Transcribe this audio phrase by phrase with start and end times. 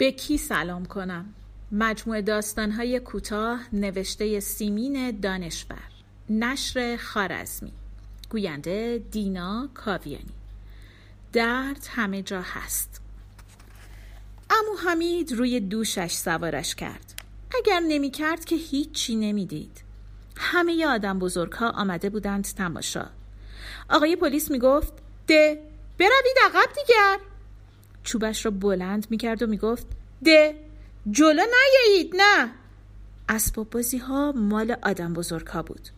[0.00, 1.34] به کی سلام کنم؟
[1.72, 5.82] مجموعه داستانهای کوتاه نوشته سیمین دانشور.
[6.30, 7.72] نشر خارزمی.
[8.30, 10.34] گوینده دینا کاویانی.
[11.32, 13.00] درد همه جا هست.
[14.50, 17.22] امو حمید روی دوشش سوارش کرد.
[17.58, 19.80] اگر نمی کرد که هیچی نمی‌دید.
[20.36, 23.06] همه آدم بزرگ ها آمده بودند تماشا.
[23.90, 24.92] آقای پلیس می گفت
[25.26, 25.62] ده
[25.98, 27.29] بروید عقب دیگر.
[28.04, 29.86] چوبش را بلند می کرد و می گفت
[30.24, 30.54] ده
[31.10, 32.50] جلو نیایید نه.
[33.28, 35.88] اسباب بازی ها مال آدم بزرگ ها بود.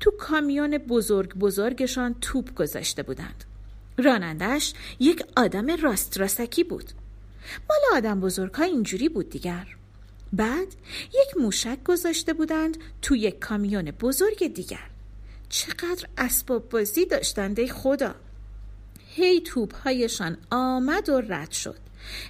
[0.00, 3.44] تو کامیون بزرگ بزرگشان توپ گذاشته بودند.
[3.98, 6.90] رانندش یک آدم راست راستکی بود.
[7.68, 9.66] مال آدم بزرگ ها اینجوری بود دیگر.
[10.32, 10.68] بعد
[11.06, 14.90] یک موشک گذاشته بودند تو یک کامیون بزرگ دیگر.
[15.48, 18.14] چقدر اسباب بازی داشتند خدا!
[19.16, 21.76] هی توپ هایشان آمد و رد شد.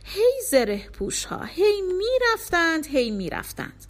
[0.05, 3.85] هی زره پوش هی می‌رفتند هی می‌رفتند.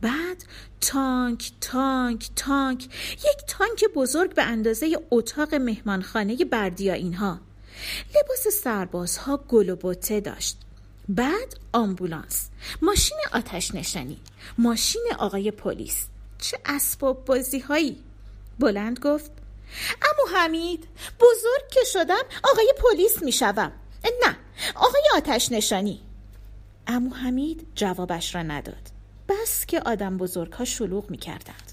[0.00, 0.44] بعد
[0.80, 7.40] تانک تانک تانک یک تانک بزرگ به اندازه اتاق مهمانخانه بردیا اینها.
[8.08, 10.56] لباس سربازها گل و بوته داشت.
[11.08, 12.48] بعد آمبولانس.
[12.82, 14.18] ماشین آتش نشانی.
[14.58, 16.06] ماشین آقای پلیس.
[16.38, 17.98] چه اسباب بازی هایی
[18.58, 19.43] بلند گفت.
[20.02, 20.88] امو حمید
[21.20, 23.72] بزرگ که شدم آقای پلیس می‌شوم.
[24.04, 24.36] نه
[24.74, 26.00] آقای آتش نشانی.
[26.86, 28.90] امو حمید جوابش را نداد.
[29.28, 31.72] بس که آدم بزرگ ها شلوغ می کردند.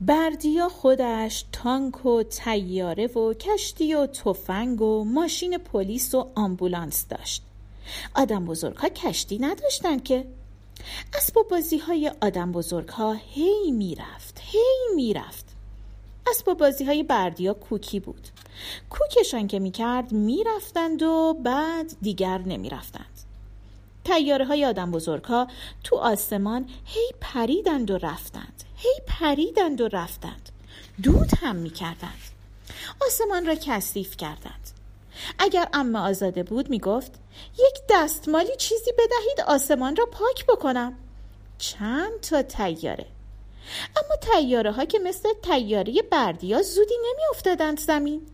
[0.00, 7.42] بردیا خودش تانک و تیاره و کشتی و تفنگ و ماشین پلیس و آمبولانس داشت.
[8.14, 10.26] آدم بزرگ ها کشتی نداشتند که.
[11.14, 15.47] اسباب بازی های آدم بزرگ ها هی می‌رفت هی می‌رفت.
[16.30, 18.28] اسباب بازی های بردیا کوکی بود.
[18.90, 23.18] کوکشان که می‌کرد می‌رفتند و بعد دیگر نمی‌رفتند.
[24.04, 25.48] تیاره های آدم بزرگ ها
[25.84, 28.64] تو آسمان هی پریدند و رفتند.
[28.76, 30.48] هی پریدند و رفتند.
[31.02, 32.20] دود هم می‌کردند.
[33.06, 34.70] آسمان را کثیف کردند.
[35.38, 37.12] اگر اما آزاده بود می‌گفت
[37.58, 40.94] یک دستمالی چیزی بدهید آسمان را پاک بکنم.
[41.58, 43.06] چند تا تیاره.
[43.96, 48.26] اما تیاره ها که مثل تیاره بردیا زودی نمی افتادند زمین.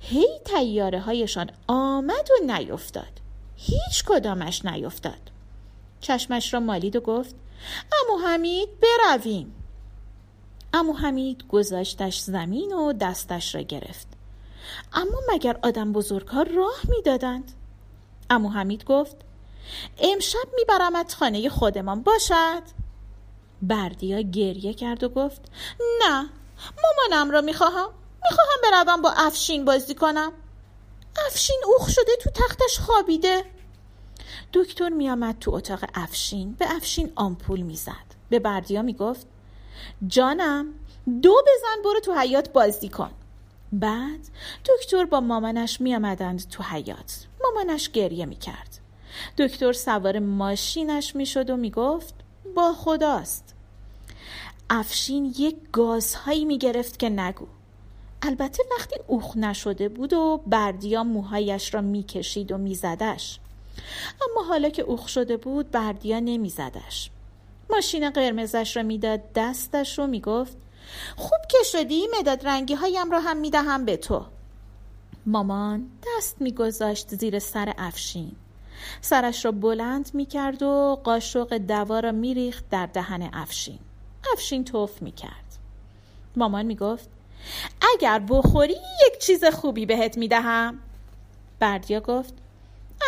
[0.00, 3.20] هی تیاره هایشان آمد و نیفتاد.
[3.56, 5.30] هیچ کدامش نیفتاد.
[6.00, 7.34] چشمش را مالید و گفت
[7.92, 9.54] امو حمید برویم.
[10.72, 14.06] امو حمید گذاشتش زمین و دستش را گرفت.
[14.92, 17.52] اما مگر آدم بزرگ ها راه می‌دادند؟
[18.30, 19.16] امو حمید گفت
[19.98, 22.81] امشب میبرمت خانه خودمان باشد؟
[23.62, 25.40] بردیا گریه کرد و گفت
[26.00, 26.28] نه
[26.82, 27.90] مامانم را می‌خواهم.
[28.24, 30.32] می‌خواهم بروم با افشین بازی کنم.
[31.26, 33.44] افشین اوخ شده تو تختش خوابیده.
[34.52, 38.22] دکتر میآمد تو اتاق افشین به افشین آمپول می‌زد.
[38.28, 39.26] به بردیا می‌گفت
[40.06, 40.66] جانم
[41.22, 43.10] دو بزن برو تو حیات بازی کن.
[43.72, 44.20] بعد
[44.64, 48.78] دکتر با مامانش میآمدند تو حیات مامانش گریه می‌کرد.
[49.38, 52.14] دکتر سوار ماشینش می‌شد و می‌گفت
[52.54, 53.51] با خداست.
[54.74, 57.46] افشین یک گازهایی می‌گرفت که نگو.
[58.22, 63.40] البته وقتی اوخ نشده بود و بردیا موهایش را می‌کشید و میزدش.
[64.30, 67.10] اما حالا که اوخ شده بود بردیا نمیزدش.
[67.70, 70.56] ماشین قرمزش را می‌داد دستش رو می‌گفت
[71.16, 74.24] خوب که شدی مداد رنگی هایم را هم می‌دهم به تو.
[75.26, 78.32] مامان دست میگذاشت زیر سر افشین.
[79.00, 83.78] سرش را بلند می‌کرد و قاشق دوا را میریخت در دهن افشین.
[84.32, 85.58] افشین توف می‌کرد.
[86.36, 87.08] مامان می‌گفت
[87.94, 90.78] اگر بخوری یک چیز خوبی بهت می‌دهم.
[91.58, 92.34] بردیا گفت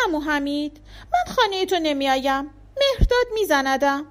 [0.07, 0.79] امو حمید
[1.13, 2.43] من خانه تو نمیایم
[2.77, 4.05] مهرداد میزندم.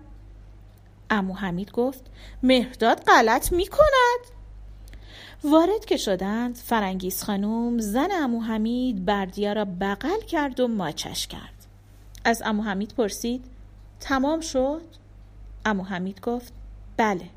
[1.11, 2.05] امو حمید گفت
[2.43, 4.21] مهرداد غلط می‌کند.
[5.45, 11.67] وارد که شدند فرنگیز خانوم زن امو حمید بردیا را بغل کرد و ماچش کرد.
[12.25, 13.45] از امو حمید پرسید
[14.01, 14.83] تمام شد؟
[15.65, 16.53] امو حمید گفت
[16.97, 17.31] بله.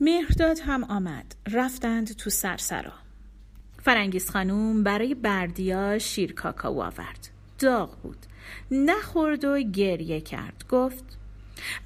[0.00, 1.34] مهرداد هم آمد.
[1.52, 2.92] رفتند تو سرسرا.
[3.82, 7.28] فرنگیز خانوم برای بردیا شیر کاکاو آورد.
[7.58, 8.26] داغ بود.
[8.70, 10.64] نخورد و گریه کرد.
[10.68, 11.04] گفت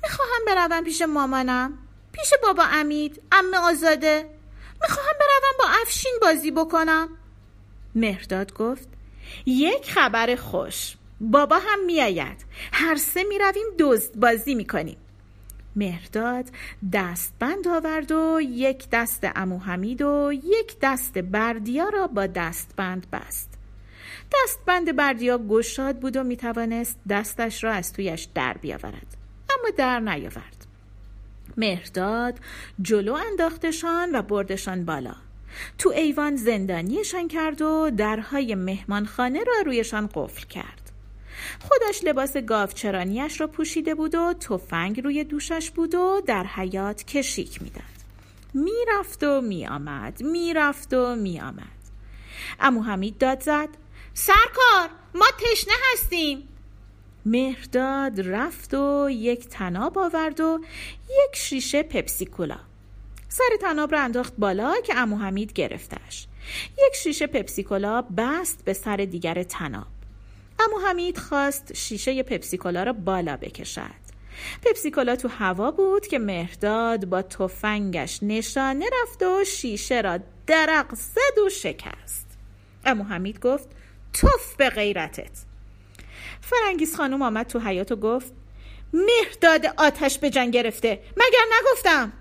[0.02, 1.78] می‌خواهم بروم پیش مامانم.
[2.12, 4.30] پیش بابا امید امه آزاده.
[4.82, 7.08] می‌خواهم بروم با افشین بازی بکنم.
[7.94, 8.88] مهرداد گفت
[9.46, 10.96] یک خبر خوش.
[11.20, 12.44] بابا هم میآید.
[12.72, 14.96] هر سه می‌رویم دزد بازی می‌کنیم.
[15.76, 16.44] مهرداد
[16.92, 23.50] دستبند آورد و یک دست امو حمید و یک دست بردیا را با دستبند بست.
[24.32, 29.16] دستبند بردیا گشاد بود و می‌توانست دستش را از تویش در بیاورد
[29.50, 30.66] اما در نیاورد.
[31.56, 32.38] مهرداد
[32.82, 35.14] جلو انداختشان و بردشان بالا.
[35.78, 40.79] تو ایوان زندانیشان کرد و درهای مهمانخانه را رویشان قفل کرد.
[41.68, 47.62] خودش لباس گاوچرانیش را پوشیده بود و تفنگ روی دوشش بود و در حیات کشیک
[47.62, 47.82] می‌داد.
[48.54, 51.80] می‌رفت و میآمد می‌رفت و میآمد.
[52.60, 53.68] امو حمید داد زد
[54.14, 56.48] سرکار ما تشنه هستیم.
[57.26, 60.60] مهرداد رفت و یک تناب آورد و
[61.04, 62.58] یک شیشه پپسی کولا.
[63.28, 66.26] سر تناب را انداخت بالا که امو حمید گرفتش.
[66.72, 69.86] یک شیشه پپسی کولا بست به سر دیگر تناب.
[70.60, 74.00] امو حمید خواست شیشه پپسی کولا را بالا بکشد.
[74.62, 80.94] پپسی کولا تو هوا بود که مهرداد با تفنگش نشانه رفت و شیشه را درق
[80.94, 82.26] زد و شکست.
[82.84, 83.68] امو حمید گفت
[84.12, 85.44] توف به غیرتت.
[86.40, 88.32] فرنگیز خانم آمد تو حیات و گفت
[88.92, 92.12] مهرداد آتش به جنگ گرفته مگر نگفتم؟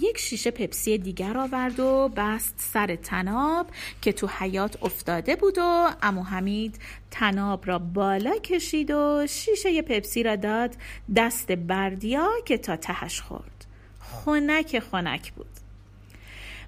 [0.00, 3.66] یک شیشه پپسی دیگر آورد و بست سر تناب
[4.02, 6.78] که تو حیات افتاده بود و امو حمید
[7.10, 10.76] تناب را بالا کشید و شیشه پپسی را داد
[11.16, 13.66] دست بردیا که تا تهش خورد.
[14.00, 15.46] خنک خنک بود.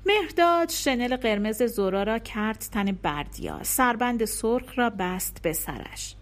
[0.06, 3.62] مهرداد شنل قرمز زورا را کرد تن بردیا.
[3.62, 6.14] سربند سرخ را بست به سرش.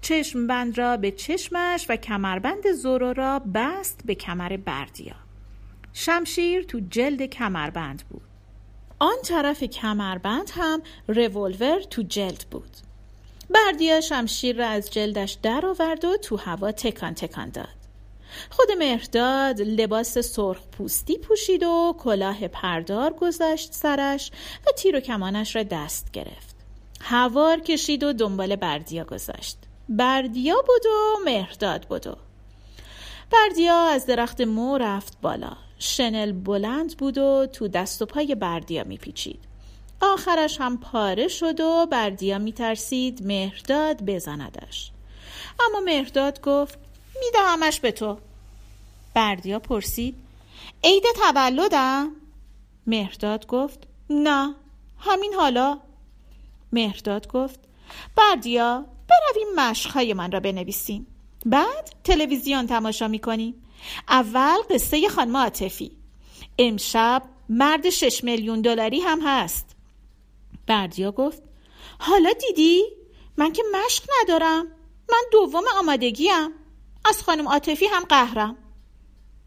[0.00, 5.14] چشم بند را به چشمش و کمربند زورا را بست به کمر بردیا.
[5.92, 8.22] شمشیر تو جلد کمربند بود.
[8.98, 12.70] آن طرف کمربند هم رولور تو جلد بود.
[13.50, 17.82] بردیا شمشیر را از جلدش در آورد و تو هوا تکان تکان داد.
[18.50, 24.30] خود مهرداد لباس سرخ پوستی پوشید و کلاه پردار گذاشت سرش
[24.66, 26.56] و تیر و کمانش را دست گرفت.
[27.00, 29.58] هوار کشید و دنبال بردیا گذاشت.
[29.88, 32.16] بردیا بود و مهرداد بود
[33.30, 35.56] بردیا از درخت مو رفت بالا.
[35.82, 39.40] شنل بلند بود و تو دست و پای بردیا میپیچید.
[40.00, 44.90] آخرش هم پاره شد و بردیا میترسید مهرداد بزندش.
[45.60, 46.78] اما مهرداد گفت
[47.24, 48.18] میدهمش به تو.
[49.14, 50.14] بردیا پرسید
[50.84, 52.08] عید تولدم؟
[52.86, 53.78] مهرداد گفت
[54.10, 54.54] نه
[54.98, 55.78] همین حالا.
[56.72, 57.60] مهرداد گفت
[58.16, 61.06] بردیا برویم مشقهای من را بنویسیم.
[61.46, 63.54] بعد تلویزیون تماشا می‌کنیم.
[64.08, 65.96] اول قصه خانم عاطفی.
[66.58, 69.76] امشب مرد شش میلیون دلاری هم هست.
[70.66, 71.42] بردیا گفت
[71.98, 72.84] حالا دیدی؟
[73.36, 74.66] من که مشق ندارم.
[75.10, 76.48] من دوم آمادگیم.
[77.04, 78.56] از خانم عاطفی هم قهرم.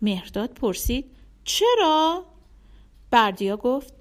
[0.02, 1.12] مهرداد پرسید
[1.44, 2.26] چرا؟
[3.12, 3.94] بردیا گفت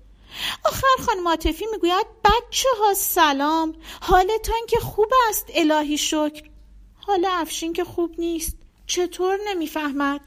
[0.65, 3.75] آخر خانم عاطفی می‌گوید بچه ها سلام.
[4.01, 6.43] حالتان که خوب است الهی شکر.
[6.97, 8.57] حال افشین که خوب نیست.
[8.87, 10.21] چطور نمی‌فهمد؟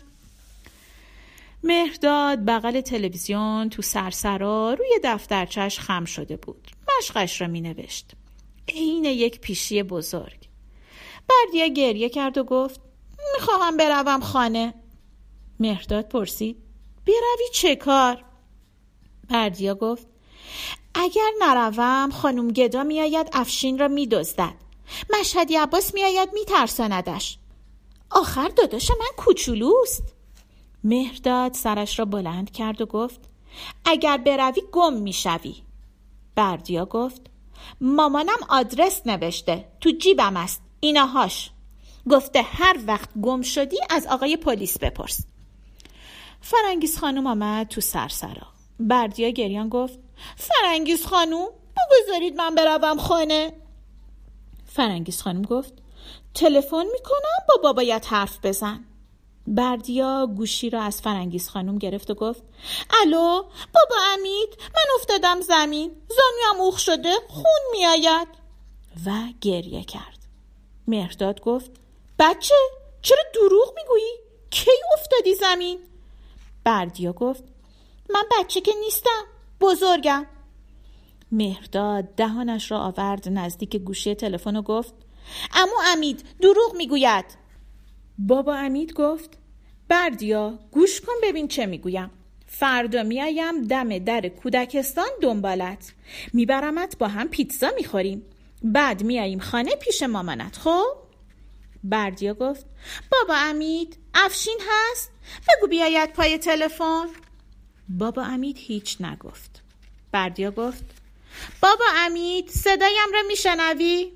[1.64, 6.68] مهرداد بغل تلویزیون تو سرسرا روی دفترچش خم شده بود.
[6.98, 8.12] مشقش را می نوشت
[8.68, 10.48] عین یک پیشی بزرگ.
[11.30, 12.82] بردیا گریه کرد و گفت
[13.34, 14.74] می‌خواهم بروم خانه.
[15.60, 16.58] مهرداد پرسید
[17.06, 18.24] بروی چه کار؟
[19.30, 20.08] بردیا گفت
[20.94, 24.54] اگر نروم خانم گدا میآید افشین را میدزدد.
[25.20, 27.38] مشهدی عباس میآید میترساندش.
[28.10, 30.04] آخر داداش من کوچولوست.
[30.84, 33.20] مهرداد سرش را بلند کرد و گفت
[33.86, 35.56] اگر بروی گم می‌شوی.
[36.36, 37.22] بردیا گفت
[37.82, 40.62] مامانم آدرس نوشته تو جیبم است.
[40.80, 41.52] ایناهاش
[42.10, 45.26] گفته هر وقت گم شدی از آقای پلیس بپرس.
[46.42, 48.48] فرنگیز خانم آمد تو سرسرا.
[48.80, 50.00] بردیا گریان گفت
[50.36, 51.48] فرنگیز خانم
[51.78, 53.54] بگذارید من بروم خانه.
[54.66, 55.74] فرنگیز خانم گفت
[56.38, 58.86] تلفن می‌کنم با بابایت حرف بزن.
[59.48, 62.44] بردیا گوشی را از فرنگیز خانم گرفت و گفت
[63.02, 63.42] الو
[63.74, 65.92] بابا امید من افتادم زمین.
[66.08, 68.28] زانویم اوخ شده خون میآید.
[69.06, 70.18] و گریه کرد.
[70.88, 71.72] مهرداد گفت
[72.20, 72.56] بچه
[73.02, 74.14] چرا دروغ می‌گویی؟
[74.50, 75.80] کی افتادی زمین؟
[76.64, 77.44] بردیا گفت
[78.10, 79.24] من بچه که نیستم
[79.62, 80.26] بزرگم.
[81.32, 84.94] مهرداد دهانش را آورد نزدیک گوشی تلفن و گفت
[85.54, 87.26] امو امید دروغ می‌گوید.
[88.18, 89.38] بابا امید گفت
[89.88, 92.12] بردیا گوش کن ببین چه می‌گویم.
[92.48, 95.94] فردا میایم دم در کودکستان دنبالت.
[96.34, 98.26] میبرمت با هم پیتزا می‌خوریم.
[98.64, 100.86] بعد میاییم خانه پیش مامانت خب؟
[101.84, 102.66] بردیا گفت
[103.12, 105.12] بابا امید افشین هست؟
[105.48, 107.06] بگو بیاید پای تلفن.
[107.90, 109.64] بابا امید هیچ نگفت.
[110.12, 110.84] بردیا گفت
[111.62, 114.12] بابا امید صدایم را میشنوی؟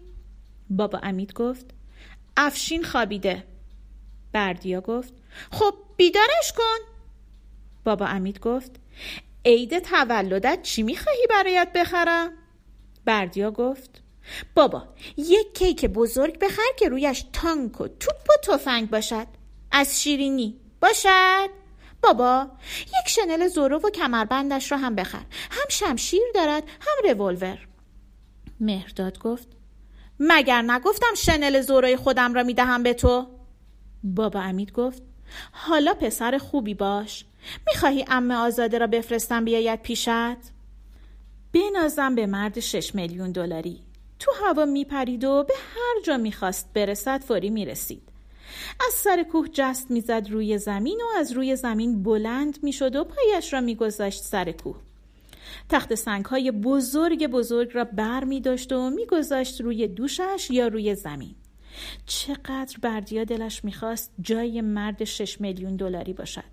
[0.71, 1.65] بابا امید گفت
[2.37, 3.43] افشین خوابیده.
[4.33, 5.13] بردیا گفت
[5.51, 6.93] خب بیدارش کن.
[7.83, 8.71] بابا امید گفت
[9.45, 12.31] عید تولدت چی می‌خواهی برایت بخرم؟
[13.05, 14.01] بردیا گفت
[14.55, 14.87] بابا
[15.17, 19.27] یک کیک بزرگ بخر که رویش تانک و توپ و تفنگ باشد.
[19.71, 21.49] از شیرینی باشد؟
[22.03, 22.47] بابا
[22.85, 25.25] یک شنل زورو و کمربندش را هم بخر.
[25.51, 27.67] هم شمشیر دارد هم رولور.
[28.59, 29.60] مهرداد گفت
[30.23, 33.27] مگر نگفتم شنل زوروی خودم را می‌دهم به تو؟
[34.03, 35.01] بابا امید گفت
[35.51, 37.25] حالا پسر خوبی باش.
[37.67, 40.37] می‌خواهی ام آزاده را بفرستم بیاید پیشت؟
[41.53, 43.79] بنازم به مرد شش میلیون دلاری.
[44.19, 48.03] تو هوا میپرید و به هر جا می‌خواست برسد فوری می‌رسید.
[48.87, 53.53] از سر کوه جست می‌زد روی زمین و از روی زمین بلند می‌شد و پایش
[53.53, 54.75] را میگذاشت سر کوه.
[55.69, 60.95] تخت سنگ های بزرگ بزرگ را بر می داشت و میگذاشت روی دوشش یا روی
[60.95, 61.35] زمین.
[62.05, 66.43] چقدر بردیا دلش می‌خواست جای مرد شش میلیون دلاری باشد.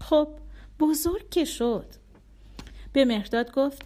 [0.00, 0.28] خب
[0.80, 1.86] بزرگ که شد.
[2.92, 3.82] به مهرداد گفت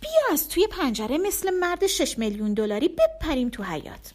[0.00, 4.12] بیا از توی پنجره مثل مرد شش میلیون دلاری بپریم تو حیات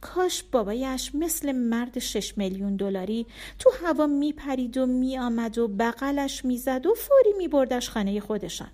[0.00, 3.26] کاش بابایش مثل مرد شش میلیون دلاری
[3.58, 8.70] تو هوا میپرید و میآمد و بغلش می‌زد و فوری میبردش خانه خودشان.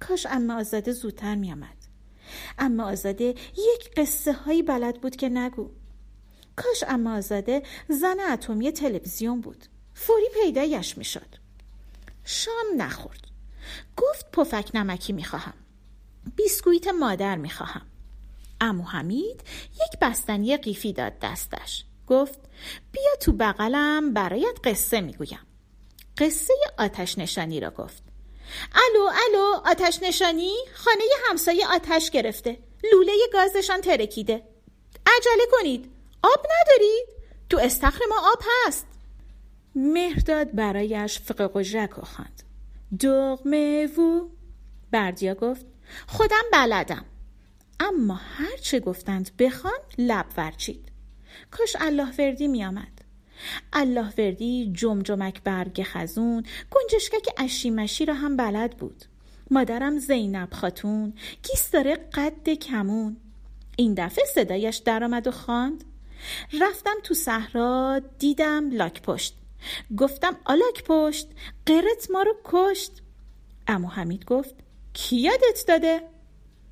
[0.00, 1.76] کاش اما آزاده زودتر میآمد.
[2.58, 5.70] اما آزاده یک قصه هایی بلد بود که نگو.
[6.56, 9.64] کاش اما آزاده زن اتمی تلویزیون بود.
[9.94, 11.36] فوری پیدایش می‌شد.
[12.24, 13.26] شام نخورد.
[13.96, 15.54] گفت پفک نمکی می‌خواهم.
[16.36, 17.86] بیسکویت مادر می‌خواهم.
[18.60, 21.84] امو حمید یک بستنی قیفی داد دستش.
[22.06, 22.38] گفت
[22.92, 25.46] بیا تو بغلم برایت قصه می‌گویم.
[26.18, 28.02] قصه آتش نشانی را گفت.
[28.74, 32.58] الو الو آتش نشانی؟ خانه همسایه آتش گرفته.
[32.92, 34.42] لوله گازشان ترکیده.
[35.06, 35.92] عجله کنید.
[36.22, 37.08] آب ندارید
[37.50, 38.86] تو استخر ما آب هست.
[39.74, 42.42] مهرداد برایش فقه قجرک خواند
[43.00, 44.28] دغمه وو
[44.90, 45.66] بردیا گفت.
[46.06, 47.04] خودم بلدم.
[47.80, 50.88] اما هر چه گفتند بخوان لب ورچید.
[51.50, 53.02] کاش الله وردی می آمد.
[53.72, 59.04] الله وردی جمجمک برگ خزون گنجشکک اشیمشی را هم بلد بود.
[59.50, 63.16] مادرم زینب خاتون گیس داره قد کمون.
[63.76, 65.84] این دفعه صدایش درآمد و خواند.
[66.60, 69.34] رفتم تو صحرا دیدم لاک پشت
[69.96, 71.28] گفتم آلاک پشت
[71.66, 72.92] قرت ما رو کشت.
[73.66, 74.54] امو حمید گفت
[74.92, 76.02] کی یادت داده؟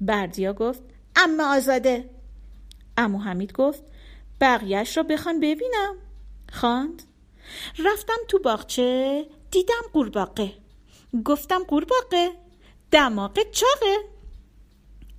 [0.01, 0.83] بردیا گفت
[1.17, 2.11] اما آزاده.
[2.97, 3.83] امو حمید گفت
[4.41, 5.97] بقیهش را بخوان ببینم.
[6.53, 7.03] خواند.
[7.79, 10.53] رفتم تو باغچه دیدم قورباغه.
[11.25, 12.31] گفتم قورباغه
[12.91, 13.97] دماغ چاقه.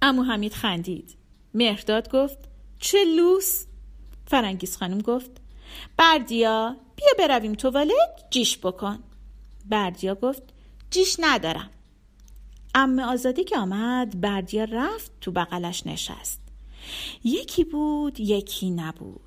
[0.01, 1.17] امو حمید خندید.
[1.53, 2.37] مهرداد گفت
[2.79, 3.65] چه لوس.
[4.27, 5.31] فرنگیز خانم گفت
[5.97, 9.03] بردیا بیا برویم توالت جیش بکن.
[9.65, 10.43] بردیا گفت
[10.91, 11.69] جیش ندارم.
[12.77, 16.41] ام آزادی که آمد بردیا رفت تو بغلش نشست.
[17.23, 19.21] یکی بود یکی نبود.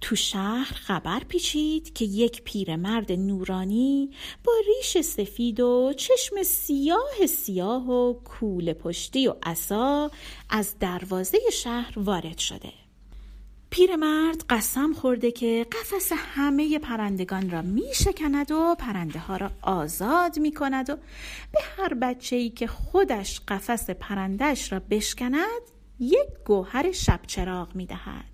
[0.00, 4.10] تو شهر خبر پیچید که یک پیرمرد نورانی
[4.44, 10.10] با ریش سفید و چشم سیاه سیاه و کول پشتی و عصا
[10.50, 12.72] از دروازه شهر وارد شده.
[13.70, 20.38] پیرمرد قسم خورده که قفس همه پرندگان را می شکند و پرنده ها را آزاد
[20.38, 20.96] می کند و
[21.52, 25.62] به هر بچه ای که خودش قفس پرندش را بشکند
[25.98, 28.24] یک گوهر شب چراغ می دهد.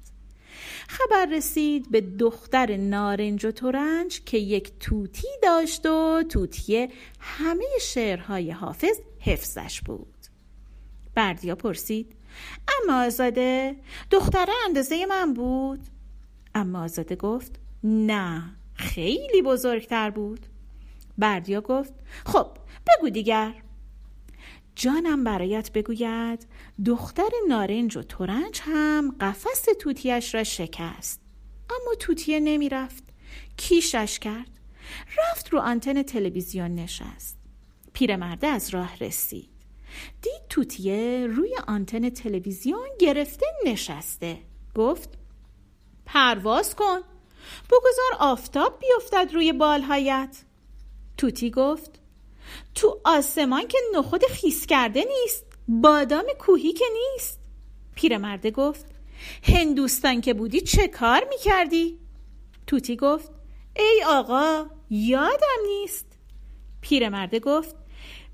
[0.88, 6.88] خبر رسید به دختر نارنج و تورنج که یک توتی داشت و توتی
[7.21, 10.14] همه شعرهای حافظ حفظش بود.
[11.14, 12.14] بردیا پرسید
[12.83, 13.76] اما آزاده
[14.11, 15.81] دختره اندازه من بود.
[16.55, 18.43] اما آزاده گفت نه
[18.75, 20.47] خیلی بزرگتر بود.
[21.19, 21.93] بردیا گفت
[22.26, 22.47] خب
[22.87, 23.55] بگو دیگر.
[24.76, 26.47] جانم برایت بگوید
[26.87, 31.21] دختر نارنج و تورنج هم قفس توتیش را شکست.
[31.71, 33.05] اما توتیه نمی رفت
[33.57, 34.50] کیشش کرد.
[35.19, 37.38] رفت رو آنتن تلویزیون نشست.
[37.93, 39.53] پیرمرده از راه رسید.
[40.22, 44.38] دید توتیه روی آنتن تلویزیون گرفته نشسته.
[44.74, 45.08] گفت
[46.06, 47.00] پرواز کن.
[47.66, 50.42] بگذار آفتاب بیفتد روی بالهایت.
[51.16, 52.00] توتی گفت
[52.74, 57.40] تو آسمان که نخود خیس کرده نیست بادام کوهی که نیست.
[57.94, 58.86] پیرمرده گفت
[59.42, 61.98] هندوستان که بودی چه کار می‌کردی؟
[62.66, 63.30] توتی گفت
[63.76, 66.06] ای آقا یادم نیست.
[66.80, 67.76] پیرمرده گفت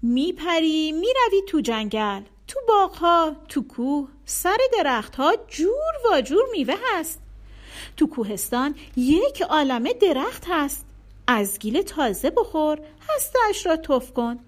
[0.02, 7.21] میپری می‌روی تو جنگل تو باغها تو کوه سر درختها جور و جور میوه هست.
[7.97, 10.87] تو کوهستان یک عالمه درخت هست.
[11.26, 12.78] از گیل تازه بخور
[13.09, 14.38] هستش را تف کن.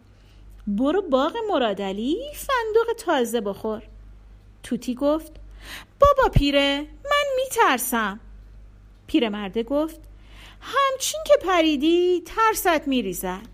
[0.66, 3.82] برو باغ مرادلی فندق تازه بخور.
[4.62, 5.32] توتی گفت
[6.00, 8.20] بابا پیره من میترسم.
[9.06, 10.00] پیرمرده گفت
[10.60, 13.52] همچین که پریدی ترست میریزد.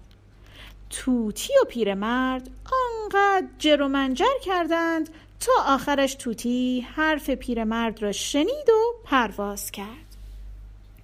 [0.90, 8.68] توتی و پیرمرد آنقدر جر و منجر کردند تا آخرش توتی حرف پیرمرد را شنید
[8.68, 10.16] و پرواز کرد.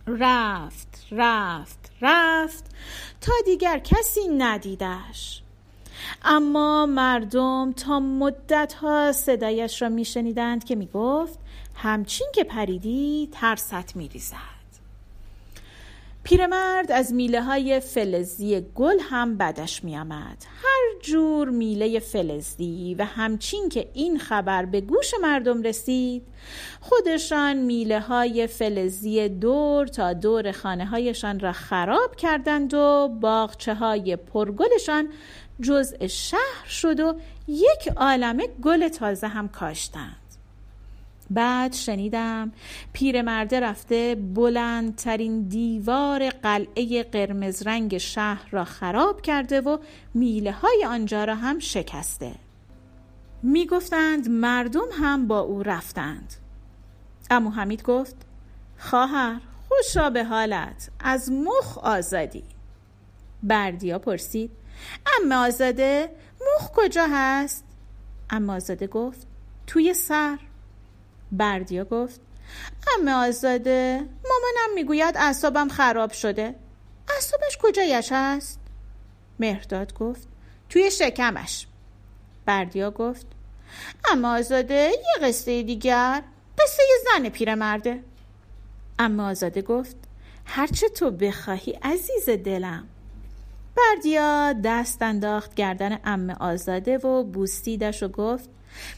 [0.07, 2.65] رفت رفت رفت
[3.21, 5.43] تا دیگر کسی ندیدش.
[6.23, 11.39] اما مردم تا مدت ها صدایش را میشنیدند که می‌گفت
[11.75, 14.54] همچین که پریدی ترست میریزد.
[16.25, 20.45] پیرمرد از میله های فلزی گل هم بدش میآمد.
[20.63, 26.23] هر جور میله فلزی و همچین که این خبر به گوش مردم رسید
[26.81, 34.17] خودشان میله های فلزی دور تا دور خانه هایشان را خراب کردند و باغچه های
[34.17, 35.09] پرگلشان
[35.61, 37.15] جزء شهر شد و
[37.49, 40.24] یک عالمه گل تازه هم کاشتند.
[41.31, 42.53] بعد شنیدم
[42.93, 49.79] پیرمرده رفته بلندترین دیوار قلعه قرمز رنگ شهر را خراب کرده و
[50.15, 52.35] میله های آنجا را هم شکسته.
[53.43, 56.35] می گفتند مردم هم با او رفتند.
[57.31, 58.17] امو حمید گفت
[58.79, 62.45] خواهر خوشا به حالت از مخ آزادی.
[63.43, 64.51] بردیا پرسید
[65.21, 67.65] اما آزاده مخ کجا هست؟
[68.31, 69.27] اما آزاده گفت
[69.67, 70.39] توی سر.
[71.39, 72.21] بردیا گفت
[72.99, 76.55] امه آزاده مامانم می‌گوید اعصابم خراب شده.
[77.15, 78.61] اعصابش کجایش هست
[79.39, 80.29] مهرداد گفت
[80.69, 81.67] توی شکمش.
[82.47, 83.27] بردیا گفت
[84.13, 86.23] اما آزاده یه قصه دیگر
[86.59, 88.03] قصه زن پیرمرده.
[88.99, 89.97] اما آزاده گفت
[90.45, 92.89] هرچه تو بخواهی عزیز دلم.
[93.77, 98.49] بردیا دست انداخت گردن ام آزاده و بوستیدش و گفت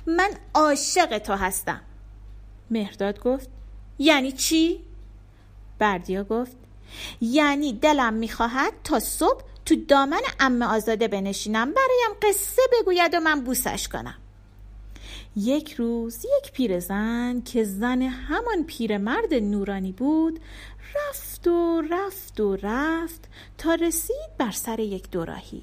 [0.06, 1.80] من عاشق تو هستم.
[2.70, 3.48] مهرداد گفت
[3.98, 4.80] یعنی چی؟
[5.78, 6.56] بردیا گفت
[7.20, 13.40] یعنی دلم می‌خواهد تا صبح تو دامن ام آزاده بنشینم برایم قصه بگوید و من
[13.40, 14.18] بوسش کنم.
[15.36, 20.40] یک روز یک پیرزن که زن همان پیرمرد نورانی بود
[20.94, 23.24] رفت و رفت و رفت
[23.58, 25.62] تا رسید بر سر یک دوراهی.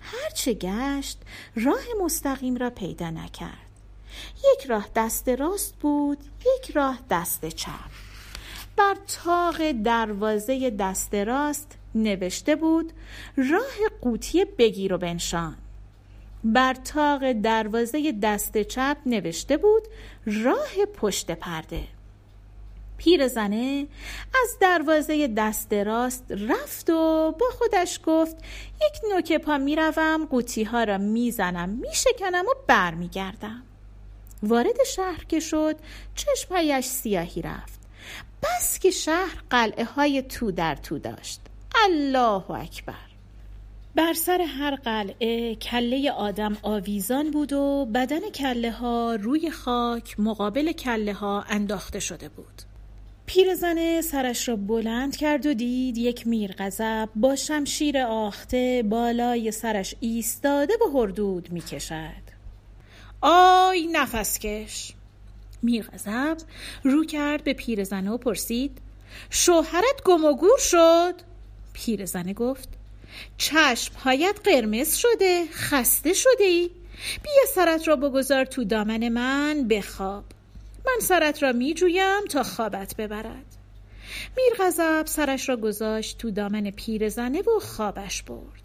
[0.00, 1.18] هرچه گشت
[1.56, 3.63] راه مستقیم را پیدا نکرد.
[4.54, 6.18] یک راه دست راست بود
[6.56, 7.70] یک راه دست چپ.
[8.76, 12.92] بر تاق دروازه دست راست نوشته بود
[13.36, 15.56] راه قوطی بگیر و بنشان.
[16.44, 19.82] بر تاق دروازه دست چپ نوشته بود
[20.26, 21.84] راه پشت پرده.
[22.96, 23.86] پیرزنه
[24.42, 28.36] از دروازه دست راست رفت و با خودش گفت
[28.74, 33.62] یک نوک پا می‌روم قوطی ها را می‌زنم میشکنم و برمیگردم.
[34.44, 35.76] وارد شهر که شد
[36.14, 37.80] چشمهایش سیاهی رفت.
[38.42, 41.40] بس که شهر قلعه های تو در تو داشت.
[41.84, 42.94] الله اکبر.
[43.94, 50.72] بر سر هر قلعه کله آدم آویزان بود و بدن کله ها روی خاک مقابل
[50.72, 52.62] کله ها انداخته شده بود.
[53.26, 60.74] پیرزنه سرش را بلند کرد و دید یک میرغضب با شمشیر آخته بالای سرش ایستاده
[60.74, 62.23] و هردود می‌کشد.
[63.26, 64.92] آی نفس کش.
[65.62, 66.36] میرغضب
[66.82, 68.78] رو کرد به پیرزنه و پرسید
[69.30, 71.14] شوهرت گم و گور شد؟
[71.72, 72.68] پیرزنه گفت
[73.38, 76.70] چشمهایت قرمز شده خسته شده ای؟
[77.22, 80.24] بیا سرت را بگذار تو دامن من بخواب.
[80.86, 83.56] من سرت را می جویم تا خوابت ببرد.
[84.36, 88.63] میرغضب سرش را گذاشت تو دامن پیرزنه و خوابش برد.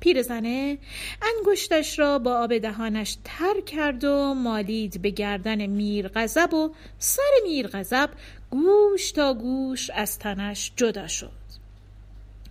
[0.00, 0.78] پیرزنه
[1.22, 8.10] انگشتش را با آب دهانش تر کرد و مالید به گردن میرغضب و سر میرغضب
[8.50, 11.40] گوش تا گوش از تنش جدا شد.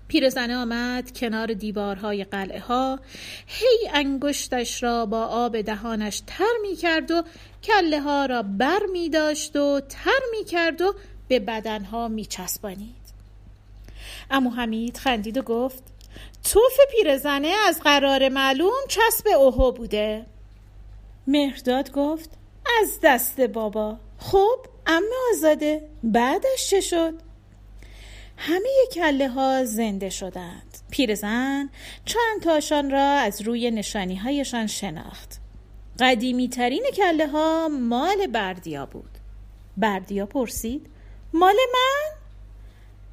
[0.08, 3.00] پیرزنه آمد کنار دیوارهای قلعه ها
[3.48, 7.24] هی انگشتش را با آب دهانش تر می کرد و
[7.64, 10.96] کله ها را بر می داشت و تر می کرد و
[11.28, 12.96] به بدنها می چسبانید
[14.32, 15.84] امو حمید خندید و گفت
[16.44, 20.26] توف پیرزنه از قرار معلوم چسب اوهو بوده.
[21.28, 22.30] مهرداد گفت
[22.82, 23.98] از دست بابا.
[24.18, 27.14] خب اما آزاده بعدش چه شد؟
[28.38, 30.78] همه کله ها زنده شدند.
[30.92, 31.70] پیرزن
[32.06, 35.40] چند تاشان را از روی نشانی هایشان شناخت.
[36.00, 39.10] قدیمی ترین کله ها مال بردیا بود.
[39.78, 40.90] بردیا پرسید
[41.34, 42.19] مال من؟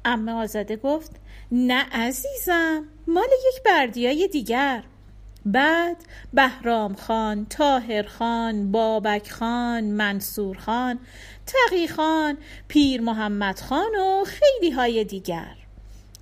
[0.07, 1.11] امه آزاده گفت
[1.51, 4.83] نه عزیزم مال یک بردیای دیگر.
[5.45, 5.97] بعد
[6.33, 10.99] بهرام خان، تاهر خان، بابک خان، منصور خان،
[11.45, 15.55] تقی خان، پیر محمد خان و خیلی های دیگر.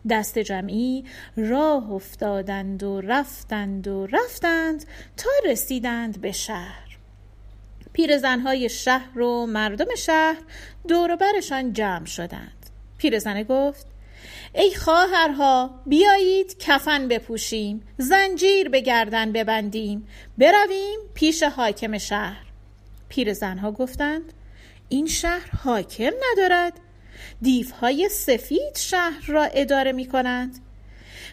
[0.09, 1.05] دست جمعی
[1.37, 4.85] راه افتادند و رفتند و رفتند
[5.17, 6.97] تا رسیدند به شهر.
[7.93, 10.41] پیرزنهای شهر و مردم شهر
[10.87, 12.54] دور برشان جمع شدند.
[12.97, 13.87] پیرزنه گفت
[14.55, 22.45] ای خواهرها بیایید کفن بپوشیم زنجیر به گردن ببندیم برویم پیش حاکم شهر.
[23.09, 24.33] پیرزنها گفتند
[24.89, 26.73] این شهر حاکم ندارد
[27.41, 30.59] دیوهای سفید شهر را اداره می کنند.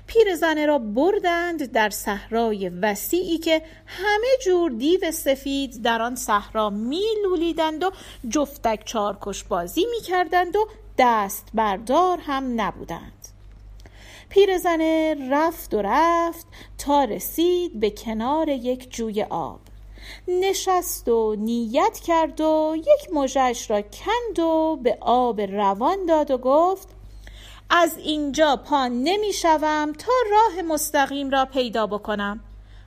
[0.07, 7.85] پیرزنه را بردند در صحرای وسیعی که همه جور دیو سفید در آن صحرا میلولیدند
[7.85, 7.93] و
[8.29, 10.69] جفتک چارکش بازی می‌کردند و
[10.99, 13.29] دست بردار هم نبودند.
[14.29, 16.47] پیرزنه رفت و رفت
[16.79, 19.61] تا رسید به کنار یک جوی آب.
[20.29, 26.39] نشست و نیت کرد و یک مژش را کند و به آب روان داد و
[26.39, 26.89] گفت
[27.71, 32.41] از اینجا پا نمی شوم تا راه مستقیم را پیدا بکنم.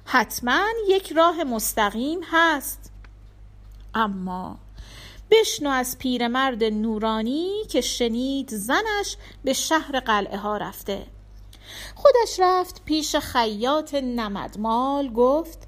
[0.06, 2.92] حتما یک راه مستقیم هست.
[3.94, 4.58] اما
[5.32, 11.06] بشنو از پیرمرد نورانی که شنید زنش به شهر قلعه ها رفته.
[11.96, 15.68] خودش رفت پیش خیاط نمدمال گفت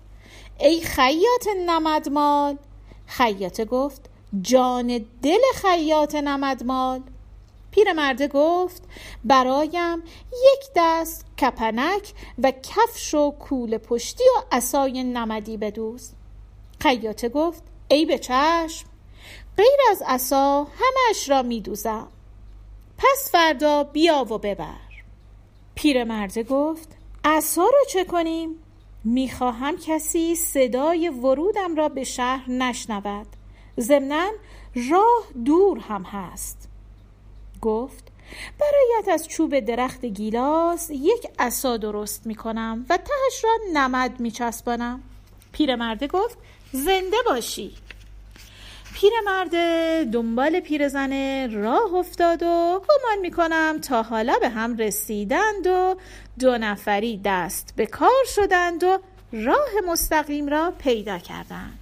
[0.59, 2.57] ای خیاط نمدمال.
[3.05, 4.09] خیاطه گفت
[4.41, 7.01] جان دل خیاط نمدمال.
[7.71, 8.83] پیرمرده گفت
[9.25, 16.09] برایم یک دست کپنک و کفش و کول پشتی و عصای نمدی بدوز.
[16.79, 18.85] خیاطه گفت ای به چشم.
[19.57, 22.07] غیر از عصا همش را میدوزم.
[22.97, 24.87] پس فردا بیا و ببر.
[25.75, 26.89] پیرمرده گفت
[27.23, 28.49] عصا را چه کنیم؟
[29.03, 33.27] می‌خواهم کسی صدای ورودم را به شهر نشنود.
[33.79, 34.31] ضمنا
[34.91, 36.69] راه دور هم هست.
[37.61, 38.07] گفت
[38.59, 45.03] برایت از چوب درخت گیلاس یک عصا درست می‌کنم و تهش را نمد میچسبانم.
[45.51, 46.37] پیرمرده گفت
[46.71, 47.75] زنده باشی.
[48.99, 49.51] پیرمرد
[50.11, 55.95] دنبال پیرزنه راه افتاد و گمان می‌کنم تا حالا به هم رسیدند و
[56.39, 58.99] دو نفری دست به کار شدند و
[59.31, 61.79] راه مستقیم را پیدا کردند.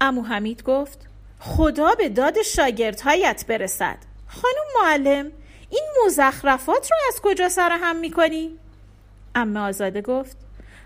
[0.00, 0.98] امو حمید گفت
[1.40, 3.98] خدا به داد شاگردهایت برسد.
[4.28, 5.32] خانم معلم
[5.70, 8.58] این مزخرفات رو از کجا سر هم می‌کنی؟
[9.34, 10.36] اما آزاده گفت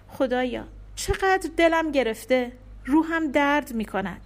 [0.09, 0.65] خدایا
[0.97, 2.53] چقدر دلم گرفته
[2.87, 4.21] روحم درد می‌کند.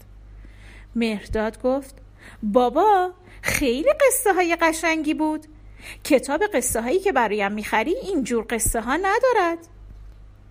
[0.97, 1.95] مهرداد گفت
[2.43, 3.11] بابا
[3.43, 5.47] خیلی قصه های قشنگی بود.
[6.05, 9.59] کتاب قصه هایی که برایم می‌خری اینجور قصه ها ندارد.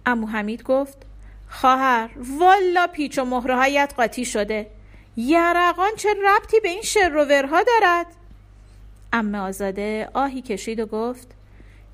[0.06, 0.98] امو حمید گفت
[1.50, 4.72] خواهر والا پیچ و مهره هایت قاطی شده.
[5.18, 8.06] یرقان چه ربطی به این شروورها دارد؟
[9.14, 11.28] امه آزاده آهی کشید و گفت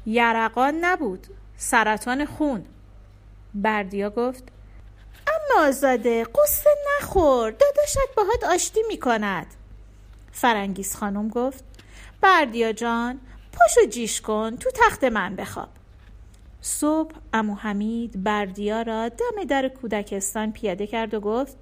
[0.05, 1.27] یرقان نبود
[1.57, 2.65] سرطان خون.
[3.53, 4.43] بردیا گفت
[5.27, 6.69] اما آزاده قصه
[7.01, 7.51] نخور.
[7.51, 9.47] داداشت باهات آشتی می‌کند.
[10.31, 11.63] فرنگیز خانم گفت
[12.21, 13.19] بردیا جان
[13.53, 15.69] پاشو جیش کن تو تخت من بخواب.
[16.61, 21.57] صبح امو حمید بردیا را دم در کودکستان پیاده کرد و گفت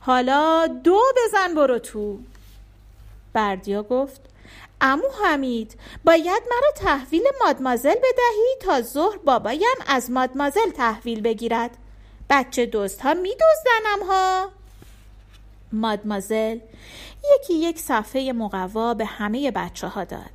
[0.00, 2.18] حالا دو بزن برو تو.
[3.32, 4.20] بردیا گفت
[4.80, 11.70] امو حمید باید مرا تحویل مادمازل بدهی تا ظهر بابایم از مادمازل تحویل بگیرد.
[12.30, 14.50] بچه دوست ها می دوزدنم ها.
[15.72, 16.58] مادمازل
[17.34, 20.30] یکی یک صفحه مقوا به همه بچه ها داد.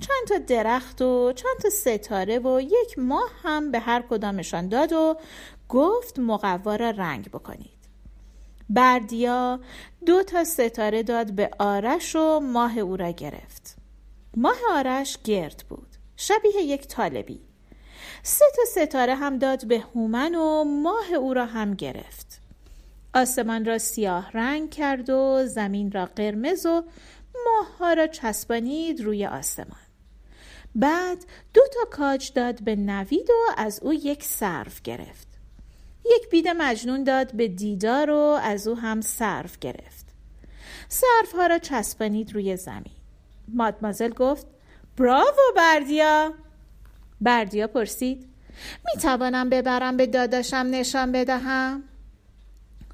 [0.00, 4.92] چند تا درخت و چند تا ستاره و یک ماه هم به هر کدامشان داد
[4.92, 5.16] و
[5.68, 7.76] گفت مقوا را رنگ بکنید.
[8.70, 9.60] بردیا
[10.06, 13.76] دو تا ستاره داد به آرش و ماه او را گرفت.
[14.36, 15.96] ماه آرش گرد بود.
[16.16, 17.45] شبیه یک طالبی.
[18.28, 22.40] سه تا ستاره هم داد به هومن و ماه او را هم گرفت.
[23.14, 26.82] آسمان را سیاه رنگ کرد و زمین را قرمز و
[27.46, 29.80] ماه ها را چسبانید روی آسمان.
[30.74, 31.18] بعد
[31.54, 35.28] دو تا کاج داد به نوید و از او یک صرف گرفت.
[36.04, 40.06] یک بید مجنون داد به دیدار و از او هم صرف گرفت.
[40.88, 42.96] صرف ها را چسبانید روی زمین.
[43.48, 44.46] مادمازل گفت
[44.96, 46.45] براو بردیا!
[47.20, 48.28] بردیا پرسید
[48.84, 51.82] می توانم ببرم به داداشم نشان بدهم؟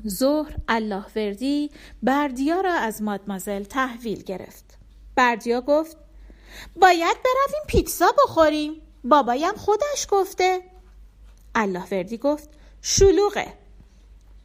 [0.08, 1.70] ظهر الله وردی
[2.02, 4.78] بردیا را از مادمازل تحویل گرفت.
[5.16, 5.96] بردیا گفت
[6.76, 8.82] باید برویم پیتزا بخوریم.
[9.04, 10.60] بابایم خودش گفته.
[11.54, 12.48] الله وردی گفت
[12.82, 13.52] شلوغه.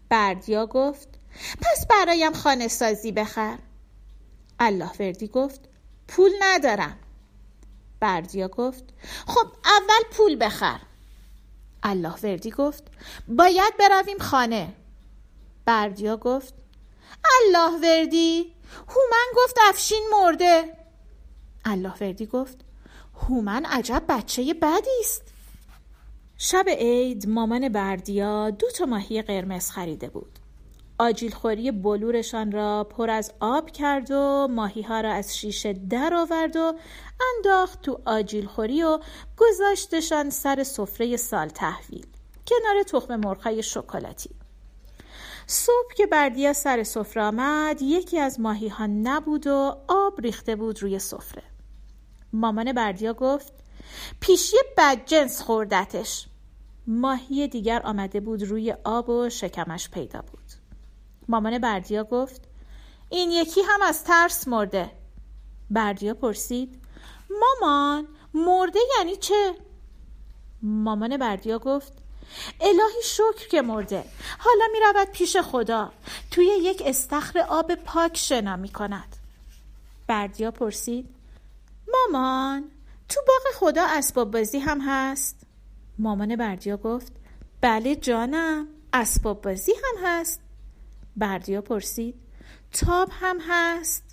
[0.10, 1.08] بردیا گفت
[1.62, 3.58] پس برایم خانه سازی بخر.
[4.60, 5.60] الله وردی گفت
[6.08, 6.98] پول ندارم.
[8.00, 8.84] بردیا گفت
[9.28, 10.80] خب اول پول بخر.
[11.84, 12.84] الله وردی گفت
[13.28, 14.74] باید برویم خانه.
[15.66, 16.54] بردیا گفت
[17.42, 18.54] الله وردی
[18.88, 20.78] هومن گفت افشین مرده.
[21.66, 22.58] الله وردی گفت
[23.22, 25.22] هومن عجب بچه بدی است.
[26.38, 30.37] شب عید مامان بردیا دو تا ماهی قرمز خریده بود.
[31.00, 36.14] آجیل خوری بلورشان را پر از آب کرد و ماهی ها را از شیشه در
[36.14, 36.74] آورد و
[37.36, 39.00] انداخت تو آجیل خوری و
[39.38, 42.06] گذاشتشان سر سفره سال تحویل
[42.48, 44.30] کنار تخم مرغهای شکلاتی.
[45.48, 50.82] صبح که بردیا سر سفره آمد یکی از ماهی ها نبود و آب ریخته بود
[50.84, 51.44] روی سفره.
[52.34, 53.54] مامان بردیا گفت
[54.20, 56.28] پیشی بدجنس خوردتش.
[56.88, 60.37] ماهی دیگر آمده بود روی آب و شکمش پیدا بود.
[61.28, 62.42] مامان بردیا گفت
[63.10, 64.92] این یکی هم از ترس مرده.
[65.70, 66.82] بردیا پرسید
[67.30, 69.56] مامان مرده یعنی چه؟
[70.62, 71.94] مامان بردیا گفت
[72.62, 74.06] الهی شکر که مرده.
[74.40, 75.92] حالا می رود پیش خدا.
[76.32, 79.16] توی یک استخر آب پاک شنا می کند.
[80.08, 81.10] بردیا پرسید
[81.94, 82.72] مامان
[83.10, 85.40] تو باغ خدا اسباب بازی هم هست؟
[86.00, 87.12] مامان بردیا گفت
[87.62, 90.42] بله جانم اسباب بازی هم هست.
[91.18, 92.16] بردیا پرسید.
[92.72, 94.04] تاب هم هست.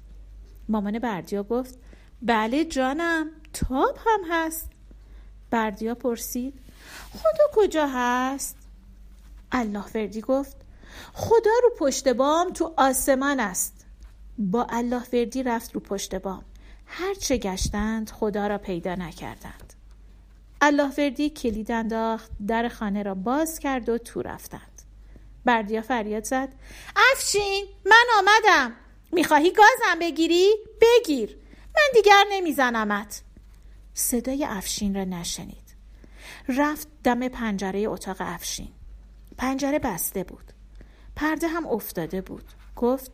[0.68, 1.78] مامان بردیا گفت
[2.22, 4.70] بله جانم تاب هم هست.
[5.50, 6.54] بردیا پرسید
[7.12, 8.56] خدا کجا هست؟
[9.52, 10.56] الله وردی گفت
[11.12, 13.86] خدا رو پشت بام تو آسمان است.
[14.38, 16.44] با الله وردی رفت رو پشت بام.
[16.86, 19.72] هرچه گشتند خدا را پیدا نکردند.
[20.60, 24.73] الله وردی کلید انداخت در خانه را باز کرد و تو رفتند.
[25.44, 26.48] بردیا فریاد زد.
[27.12, 28.72] افشین من آمدم.
[29.12, 31.36] می‌خواهی گازم بگیری؟ بگیر.
[31.76, 33.22] من دیگر نمیزنمت.
[33.94, 35.74] صدای افشین را نشنید.
[36.48, 38.72] رفت دم پنجره اتاق افشین.
[39.38, 40.52] پنجره بسته بود.
[41.16, 42.44] پرده هم افتاده بود.
[42.76, 43.10] گفت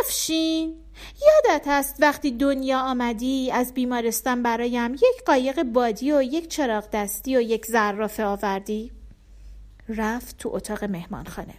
[0.00, 0.76] افشین
[1.22, 7.36] یادت است وقتی دنیا آمدی از بیمارستان برایم یک قایق بادی و یک چراغ دستی
[7.36, 8.92] و یک زرافه آوردی؟
[9.88, 11.54] رفت تو اتاق مهمانخانه.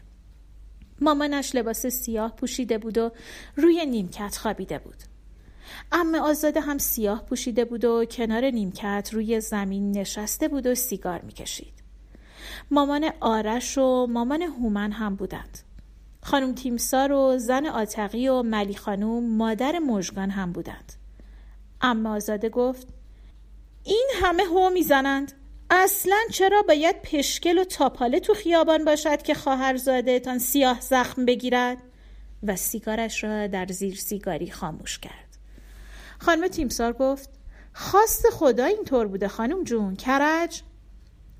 [1.01, 3.11] مامانش لباس سیاه پوشیده بود و
[3.55, 4.95] روی نیمکت خوابیده بود.
[5.91, 11.21] اما آزاده هم سیاه پوشیده بود و کنار نیمکت روی زمین نشسته بود و سیگار
[11.21, 11.73] می‌کشید.
[12.71, 15.59] مامان آرش و مامان هومن هم بودند.
[16.21, 20.93] خانم تیمسار و زن آتقی و ملی خانوم مادر مژگان هم بودند.
[21.81, 22.87] اما آزاده گفت
[23.83, 25.33] این همه هو می‌زنند؟
[25.69, 31.77] اصلا چرا باید پشکل و تاپاله تو خیابان باشد که خواهرزاده تان سیاه زخم بگیرد؟
[32.43, 35.37] و سیگارش را در زیر سیگاری خاموش کرد.
[36.19, 37.29] خانم تیمسار گفت
[37.73, 40.61] خواست خدا اینطور بوده خانم جون کرج؟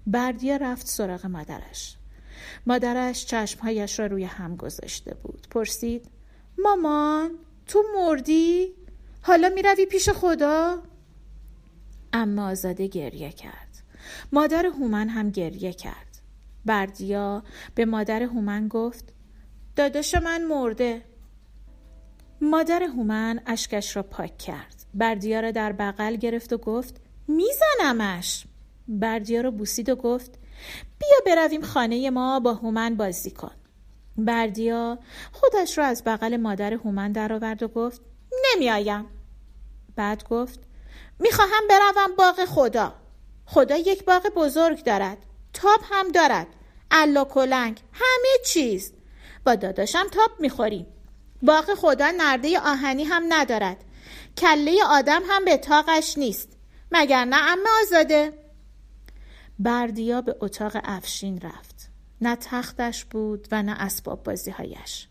[0.08, 1.96] بردیا رفت سراغ مادرش.
[2.66, 5.48] مادرش چشمهایش را روی هم گذاشته بود.
[5.52, 6.06] پرسید
[6.58, 7.32] مامان
[7.68, 8.74] تو مردی؟
[9.22, 10.84] حالا می‌روی پیش خدا؟
[12.14, 13.63] اما آزاده گریه کرد.
[14.32, 16.22] مادر هومن هم گریه کرد.
[16.66, 17.44] بردیا
[17.76, 19.14] به مادر هومن گفت
[19.76, 21.06] داداش من مرده.
[22.42, 24.86] مادر هومن اشکش را پاک کرد.
[24.94, 28.46] بردیا را در بغل گرفت و گفت میزنمش.
[28.88, 30.40] بردیا را بوسید و گفت
[31.00, 33.56] بیا برویم خانه ما با هومن بازی کن.
[34.18, 35.00] بردیا
[35.32, 38.02] خودش را از بغل مادر هومن درآورد و گفت
[38.46, 39.06] نمیآیم.
[39.96, 40.60] بعد گفت
[41.20, 43.03] می‌خواهم بروم باغ خدا.
[43.46, 45.18] خدا یک باغ بزرگ دارد.
[45.54, 46.48] تاب هم دارد.
[46.92, 47.80] الا کلنگ.
[47.94, 48.94] همه چیز.
[49.46, 50.88] با داداشم تاب می‌خوریم.
[51.42, 53.84] باغ خدا نرده آهنی هم ندارد.
[54.38, 56.50] کله آدم هم به تاقش نیست.
[56.92, 58.34] مگر نه اما آزاده؟
[59.60, 61.90] بردیا به اتاق افشین رفت.
[62.22, 65.08] نه تختش بود و نه اسباب بازیهایش.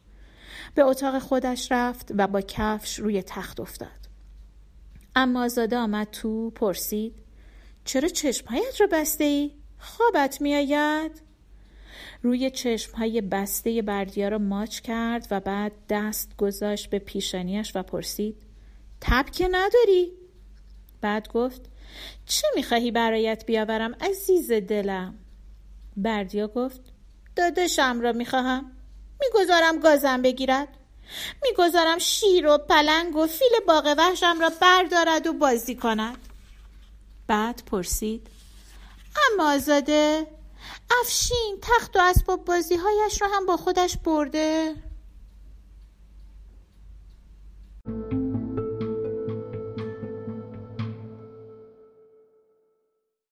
[0.74, 3.88] به اتاق خودش رفت و با کفش روی تخت افتاد.
[5.16, 7.14] اما آزاده آمد تو پرسید
[7.84, 11.22] چرا چشمهایت را بسته ای؟ خوابت می آید؟
[12.22, 18.36] روی چشمهای بسته بردیا را ماچ کرد و بعد دست گذاشت به پیشانیش و پرسید
[19.00, 20.12] تب که نداری؟
[21.00, 21.60] بعد گفت
[22.26, 25.14] چه می‌خواهی برایت بیاورم عزیز دلم
[25.96, 26.80] بردیا گفت
[27.36, 28.72] داداشم را می‌خواهم
[29.20, 30.68] می‌گذارم گازم بگیرد
[31.42, 36.31] می‌گذارم شیر و پلنگ و فیل باغ وحشم را بردارد و بازی کند
[37.32, 38.28] بعد پرسید.
[39.32, 40.26] اما آزاده
[41.00, 44.74] افشین تخت و اسباب بازی هایش را هم با خودش برده؟